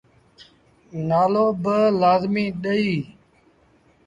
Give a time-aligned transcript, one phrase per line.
[1.07, 3.03] تآلو با لآزميٚ ڏئيٚ۔